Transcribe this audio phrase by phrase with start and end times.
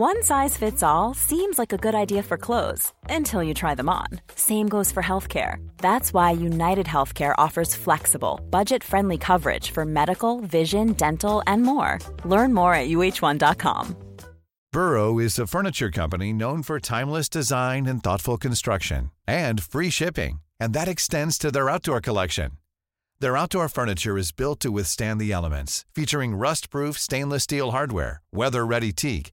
[0.00, 3.88] One size fits all seems like a good idea for clothes until you try them
[3.88, 4.06] on.
[4.36, 5.56] Same goes for healthcare.
[5.78, 11.98] That's why United Healthcare offers flexible, budget-friendly coverage for medical, vision, dental, and more.
[12.24, 13.96] Learn more at uh1.com.
[14.72, 20.38] Burrow is a furniture company known for timeless design and thoughtful construction and free shipping,
[20.60, 22.52] and that extends to their outdoor collection.
[23.18, 28.92] Their outdoor furniture is built to withstand the elements, featuring rust-proof stainless steel hardware, weather-ready
[28.92, 29.32] teak,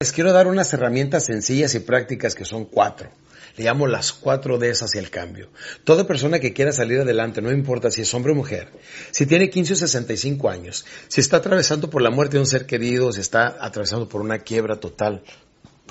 [0.00, 3.10] Les quiero dar unas herramientas sencillas y prácticas que son cuatro.
[3.56, 5.48] Le llamo las cuatro Ds hacia el cambio.
[5.82, 8.70] Toda persona que quiera salir adelante, no importa si es hombre o mujer,
[9.10, 12.64] si tiene 15 o 65 años, si está atravesando por la muerte de un ser
[12.64, 15.24] querido, si está atravesando por una quiebra total,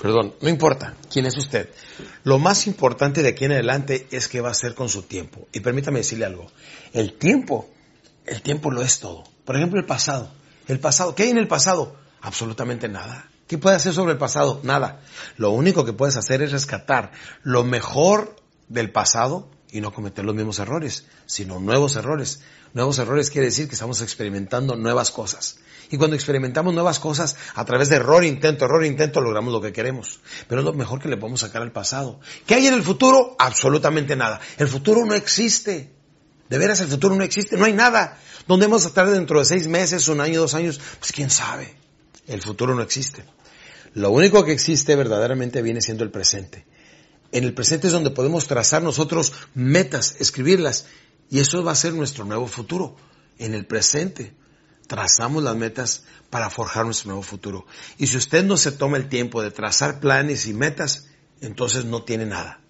[0.00, 1.68] perdón, no importa quién es usted.
[2.24, 5.48] Lo más importante de aquí en adelante es qué va a hacer con su tiempo.
[5.52, 6.46] Y permítame decirle algo.
[6.94, 7.68] El tiempo,
[8.24, 9.24] el tiempo lo es todo.
[9.44, 10.32] Por ejemplo, el pasado.
[10.66, 11.94] El pasado, ¿qué hay en el pasado?
[12.22, 13.28] Absolutamente nada.
[13.48, 14.60] ¿Qué puedes hacer sobre el pasado?
[14.62, 15.00] Nada.
[15.38, 18.36] Lo único que puedes hacer es rescatar lo mejor
[18.68, 22.40] del pasado y no cometer los mismos errores, sino nuevos errores.
[22.74, 25.60] Nuevos errores quiere decir que estamos experimentando nuevas cosas.
[25.90, 29.72] Y cuando experimentamos nuevas cosas, a través de error, intento, error, intento, logramos lo que
[29.72, 30.20] queremos.
[30.46, 32.20] Pero es lo mejor que le podemos sacar al pasado.
[32.46, 33.34] ¿Qué hay en el futuro?
[33.38, 34.40] Absolutamente nada.
[34.58, 35.94] El futuro no existe.
[36.50, 37.56] De veras, el futuro no existe.
[37.56, 38.18] No hay nada.
[38.46, 40.78] ¿Dónde vamos a estar dentro de seis meses, un año, dos años?
[40.98, 41.87] Pues quién sabe.
[42.28, 43.24] El futuro no existe.
[43.94, 46.66] Lo único que existe verdaderamente viene siendo el presente.
[47.32, 50.86] En el presente es donde podemos trazar nosotros metas, escribirlas,
[51.30, 52.96] y eso va a ser nuestro nuevo futuro.
[53.38, 54.34] En el presente
[54.86, 57.66] trazamos las metas para forjar nuestro nuevo futuro.
[57.98, 61.08] Y si usted no se toma el tiempo de trazar planes y metas,
[61.40, 62.60] entonces no tiene nada.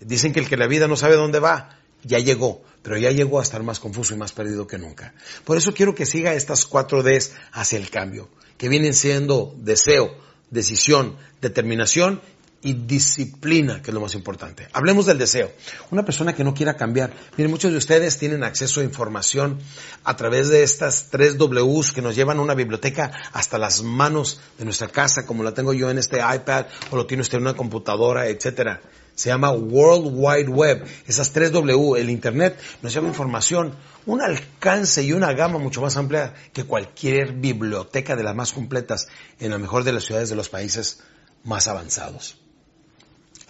[0.00, 3.40] Dicen que el que la vida no sabe dónde va, ya llegó, pero ya llegó
[3.40, 5.14] a estar más confuso y más perdido que nunca.
[5.44, 8.28] Por eso quiero que siga estas cuatro Ds hacia el cambio,
[8.62, 10.14] que vienen siendo deseo,
[10.50, 12.22] decisión, determinación
[12.62, 14.68] y disciplina, que es lo más importante.
[14.72, 15.50] Hablemos del deseo.
[15.90, 17.12] Una persona que no quiera cambiar.
[17.36, 19.58] Miren, muchos de ustedes tienen acceso a información
[20.04, 24.38] a través de estas tres Ws que nos llevan a una biblioteca hasta las manos
[24.58, 27.42] de nuestra casa, como la tengo yo en este iPad o lo tiene usted en
[27.42, 28.80] una computadora, etcétera.
[29.14, 30.86] Se llama World Wide Web.
[31.06, 33.74] Esas tres W, el Internet, nos lleva información,
[34.06, 39.08] un alcance y una gama mucho más amplia que cualquier biblioteca de las más completas
[39.38, 41.00] en la mejor de las ciudades de los países
[41.44, 42.38] más avanzados.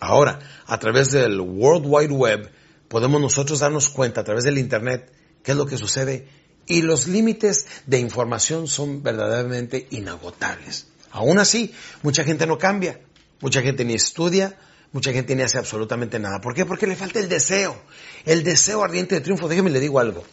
[0.00, 2.50] Ahora, a través del World Wide Web,
[2.88, 5.12] podemos nosotros darnos cuenta a través del Internet
[5.42, 6.26] qué es lo que sucede
[6.66, 10.88] y los límites de información son verdaderamente inagotables.
[11.10, 11.72] Aún así,
[12.02, 13.00] mucha gente no cambia,
[13.40, 14.58] mucha gente ni estudia,
[14.92, 16.40] mucha gente ni hace absolutamente nada.
[16.40, 16.64] ¿Por qué?
[16.64, 17.76] Porque le falta el deseo,
[18.24, 19.48] el deseo ardiente de triunfo.
[19.48, 20.24] Déjeme le digo algo.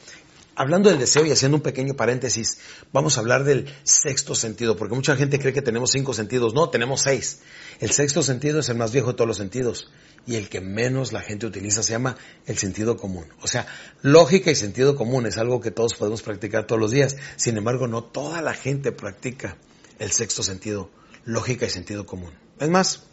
[0.55, 2.59] Hablando del deseo y haciendo un pequeño paréntesis,
[2.91, 6.53] vamos a hablar del sexto sentido, porque mucha gente cree que tenemos cinco sentidos.
[6.53, 7.39] No, tenemos seis.
[7.79, 9.89] El sexto sentido es el más viejo de todos los sentidos
[10.25, 13.25] y el que menos la gente utiliza se llama el sentido común.
[13.41, 13.67] O sea,
[14.01, 17.15] lógica y sentido común es algo que todos podemos practicar todos los días.
[17.37, 19.57] Sin embargo, no toda la gente practica
[19.97, 20.91] el sexto sentido,
[21.23, 22.33] lógica y sentido común.
[22.59, 23.03] Es más,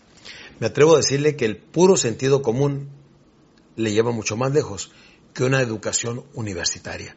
[0.60, 2.88] me atrevo a decirle que el puro sentido común
[3.76, 4.90] le lleva mucho más lejos
[5.34, 7.16] que una educación universitaria.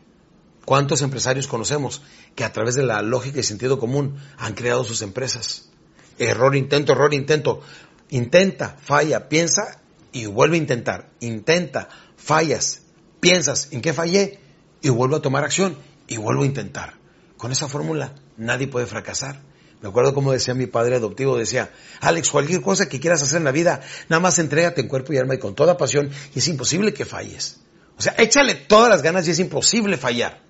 [0.66, 2.02] ¿Cuántos empresarios conocemos
[2.36, 5.70] que a través de la lógica y sentido común han creado sus empresas?
[6.18, 7.62] Error, intento, error, intento.
[8.10, 9.82] Intenta, falla, piensa
[10.12, 11.10] y vuelve a intentar.
[11.22, 12.82] Intenta, fallas,
[13.20, 14.40] piensas en qué fallé
[14.82, 15.78] y vuelvo a tomar acción
[16.08, 16.96] y vuelvo a intentar.
[17.38, 19.42] Con esa fórmula nadie puede fracasar.
[19.82, 21.72] Me acuerdo como decía mi padre adoptivo, decía,
[22.02, 25.18] Alex, cualquier cosa que quieras hacer en la vida, nada más entrégate en cuerpo y
[25.18, 27.62] alma y con toda pasión y es imposible que falles.
[27.98, 30.42] O sea, échale todas las ganas y es imposible fallar.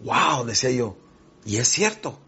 [0.00, 0.96] Wow, decía yo.
[1.44, 2.18] Y es cierto.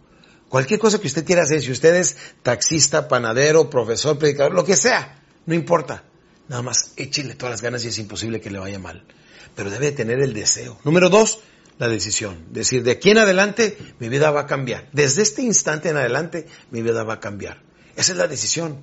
[0.49, 4.77] Cualquier cosa que usted quiera hacer, si usted es taxista, panadero, profesor, predicador, lo que
[4.77, 6.05] sea, no importa.
[6.49, 9.07] Nada más échele todas las ganas y es imposible que le vaya mal.
[9.55, 10.79] Pero debe tener el deseo.
[10.85, 11.41] Número dos,
[11.79, 12.47] la decisión.
[12.51, 14.89] Decir, de aquí en adelante mi vida va a cambiar.
[14.93, 17.63] Desde este instante en adelante mi vida va a cambiar.
[17.97, 18.81] Esa es la decisión.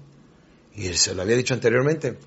[0.76, 2.18] Y se lo había dicho anteriormente.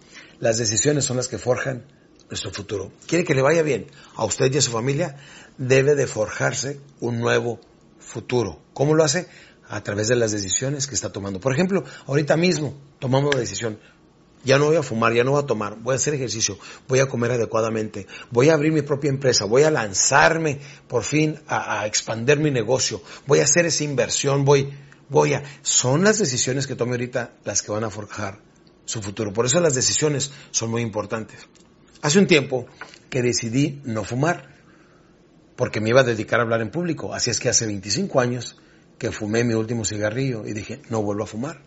[0.41, 1.85] Las decisiones son las que forjan
[2.29, 2.93] nuestro futuro.
[3.07, 3.87] Quiere que le vaya bien
[4.17, 5.17] a usted y a su familia,
[5.59, 7.61] debe de forjarse un nuevo
[7.99, 8.61] futuro.
[8.73, 9.29] ¿Cómo lo hace?
[9.69, 11.41] A través de las decisiones que está tomando.
[11.41, 13.79] Por ejemplo, ahorita mismo tomamos la decisión,
[14.45, 16.59] ya no voy a fumar, ya no voy a tomar, voy a hacer ejercicio,
[16.89, 20.59] voy a comer adecuadamente, voy a abrir mi propia empresa, voy a lanzarme
[20.89, 24.73] por fin a, a expandir mi negocio, voy a hacer esa inversión, voy,
[25.09, 25.43] voy a...
[25.63, 28.41] Son las decisiones que tome ahorita las que van a forjar
[28.85, 29.33] su futuro.
[29.33, 31.47] Por eso las decisiones son muy importantes.
[32.03, 32.67] Hace un tiempo
[33.09, 34.53] que decidí no fumar,
[35.57, 37.15] porque me iba a dedicar a hablar en público.
[37.15, 38.57] Así es que hace 25 años
[38.99, 41.61] que fumé mi último cigarrillo y dije, no vuelvo a fumar.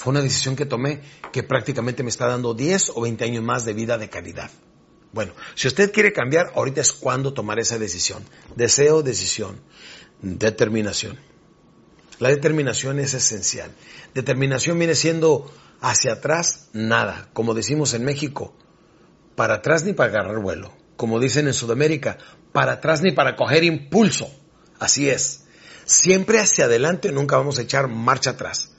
[0.00, 3.66] Fue una decisión que tomé que prácticamente me está dando 10 o 20 años más
[3.66, 4.50] de vida de calidad.
[5.12, 8.24] Bueno, si usted quiere cambiar, ahorita es cuando tomar esa decisión.
[8.56, 9.60] Deseo, decisión,
[10.22, 11.20] determinación.
[12.18, 13.72] La determinación es esencial.
[14.14, 15.52] Determinación viene siendo
[15.82, 17.28] hacia atrás nada.
[17.34, 18.56] Como decimos en México,
[19.34, 20.72] para atrás ni para agarrar vuelo.
[20.96, 22.16] Como dicen en Sudamérica,
[22.52, 24.34] para atrás ni para coger impulso.
[24.78, 25.44] Así es.
[25.84, 28.70] Siempre hacia adelante, nunca vamos a echar marcha atrás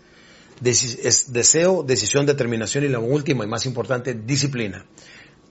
[0.63, 4.85] es deseo, decisión, determinación y la última y más importante, disciplina.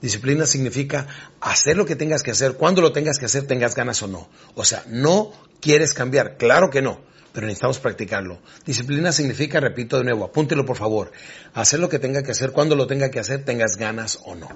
[0.01, 1.07] Disciplina significa
[1.39, 4.29] hacer lo que tengas que hacer, cuando lo tengas que hacer, tengas ganas o no.
[4.55, 7.01] O sea, no quieres cambiar, claro que no,
[7.33, 8.41] pero necesitamos practicarlo.
[8.65, 11.11] Disciplina significa, repito de nuevo, apúntelo por favor,
[11.53, 14.49] hacer lo que tenga que hacer, cuando lo tenga que hacer, tengas ganas o no.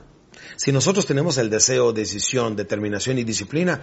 [0.56, 3.82] Si nosotros tenemos el deseo, decisión, determinación y disciplina,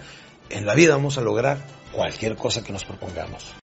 [0.49, 3.62] en la vida vamos a lograr cualquier cosa que nos propongamos.